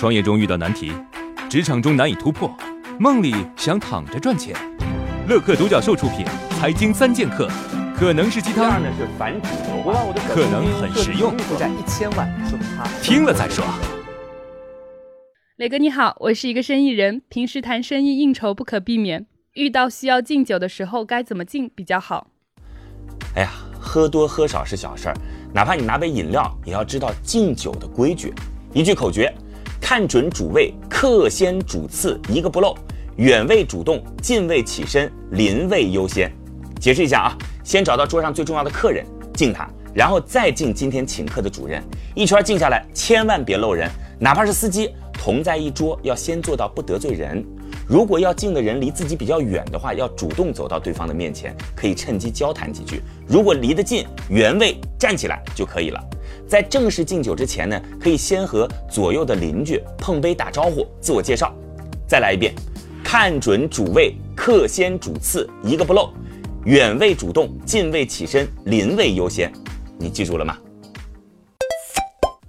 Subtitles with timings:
[0.00, 0.90] 创业中遇到难题，
[1.50, 2.50] 职场中难以突破，
[2.98, 4.56] 梦里想躺着赚钱。
[5.28, 6.24] 乐客独角兽出品，
[6.58, 7.46] 《财经三剑客》
[7.94, 8.80] 可能是鸡汤，
[10.26, 13.62] 可能很实用，负债一千万，说他听了再说。
[15.56, 22.28] 磊哥你好，我是一个生意人，平时谈生意应酬不可避免，遇到需要敬酒的时候该怎么敬比较好？
[23.36, 25.14] 哎呀，喝多喝少是小事儿，
[25.52, 28.32] 哪怕你拿杯饮料，也要知道敬酒的规矩。
[28.72, 29.30] 一句口诀。
[29.90, 32.76] 看准主位，客先主次，一个不漏。
[33.16, 36.30] 远位主动，近位起身，邻位优先。
[36.78, 41.82] 解释一下啊，先找到桌上最重要的客人，敬他，然后再敬今天请客的主人。
[42.14, 43.90] 一圈敬下来，千万别漏人，
[44.20, 47.44] 哪怕是司机，同在一桌，要先做到不得罪人。
[47.88, 53.02] 如果要敬的人离自己比较远的话，要主动走到对方的面前，可以趁机交谈几句。
[53.26, 56.00] 如果离得近，原位站起来就可以了。
[56.50, 61.54] 在正式敬酒之前呢，可以先和左右的邻居碰杯打招呼，自我介绍。
[62.08, 62.52] 再来一遍，
[63.04, 66.10] 看准主位，客先主次，一个不漏。
[66.64, 69.52] 远位主动，近位起身，邻位优先。
[69.96, 70.58] 你记住了吗？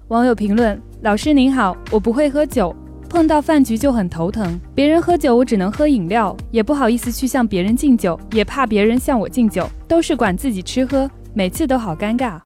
[0.07, 2.75] 网友评论：老师您好，我不会喝酒，
[3.07, 4.59] 碰到饭局就很头疼。
[4.73, 12.39] 别人喝酒，我只能喝饮料，也不好意思去向别人敬酒，也怕别人向我敬酒，都是管自己吃喝，每次都好尴尬。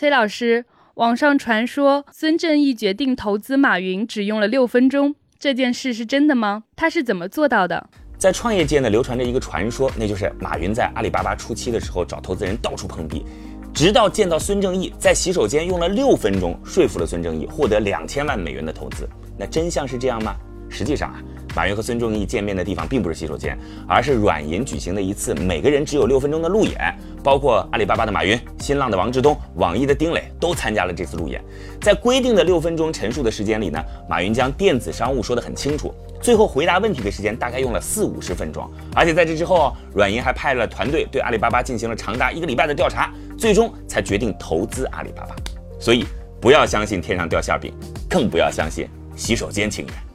[0.00, 6.64] 崔老师，网上传说孙正义决定投资马云只用了六分钟，这件事是真的吗？
[6.74, 7.86] 他是怎么做到的？
[8.16, 13.26] 在创业界呢，流传着一个传说，那就是马云在阿里巴巴初期的时候找投资人到处碰壁，
[13.74, 19.06] 直到见到孙正义，在洗手间用了六分钟说服了孙正义，获得两千万美元的投资。
[19.36, 20.34] 那真相是这样吗？
[20.70, 21.22] 实际上啊。
[21.54, 26.94] 马云和孙正义见面的地方并不是洗手间，而是软银举行的一次每个人只有六分钟的路演。
[27.22, 31.38] 包括阿里巴巴的马云、新浪的王志东、网易的丁磊都参加了这次路演。
[31.78, 38.66] 在规定的六分钟陈述的时间里呢，马云将电子商务说得很清楚，最后回答问题的时间大概用了四五十分钟。
[38.94, 45.36] 而且在这之后，软银还派了团队对阿里巴巴进行了长达一个礼拜的调查，最终才决定投资阿里巴巴。
[45.78, 46.06] 所以，
[46.40, 47.70] 不要相信天上掉馅饼，
[48.08, 50.09] 更不要相信洗手间情缘。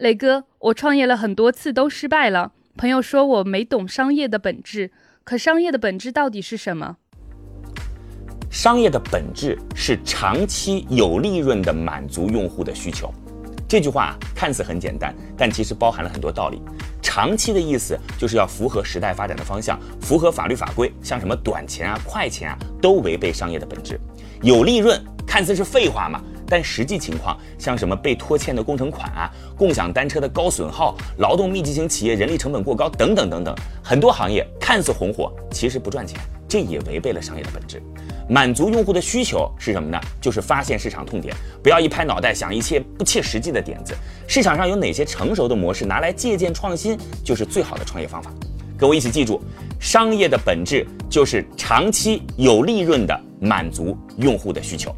[0.00, 2.52] 磊哥，我创业了很多次都失败了。
[2.74, 4.90] 朋友说我没懂商业的本质，
[5.24, 6.96] 可商业的本质到底是什么？
[8.50, 13.12] 商业的本质是长期有利润的满足用户的需求。
[13.68, 16.62] 这句话看似很简单，但其实包含了很多道理。
[17.02, 24.00] 长期的意思就是要符合时代发展的方向，符合法律法规，像什么短钱啊、快钱啊，都违背商业的本质。
[24.40, 26.22] 有利润看似是废话嘛？
[26.50, 36.18] 但实际情况，像什么被拖欠的工程款啊、共享单车的高损耗、劳动密集型企业人力成本过高等等等等，很多行业看似红火，其实不赚钱，
[36.48, 37.80] 这也违背了商业的本质。
[38.28, 40.00] 满足用户的需求是什么呢？
[40.20, 43.94] 就是发现市场痛点，不要一拍脑袋想一切不切实际的点子。
[44.28, 48.30] 市场上有哪些成熟的模式，拿来借鉴创新，就是最好的创业方法。
[48.78, 49.42] 跟我一起记住，
[49.78, 54.94] 商业的本质就是长期有利润的满足用户的需求。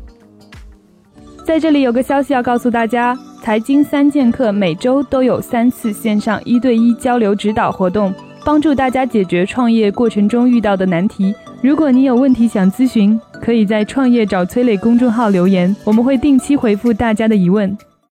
[1.52, 8.10] 在这里有个消息要告诉大家：财经三剑客每周都有三次线上一对一交流指导活动，
[8.42, 11.34] 帮助大家解决创业过程中遇到的难题。
[11.60, 17.76] 如果你有问题想咨询，可以在“创业找崔磊”公众号留言，我们会定期回复大家的疑问。